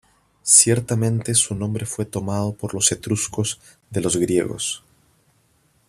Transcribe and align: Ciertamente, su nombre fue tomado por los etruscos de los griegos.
Ciertamente, 0.41 1.35
su 1.35 1.53
nombre 1.53 1.85
fue 1.85 2.05
tomado 2.05 2.55
por 2.55 2.73
los 2.73 2.91
etruscos 2.91 3.61
de 3.91 4.01
los 4.01 4.15
griegos. 4.17 4.83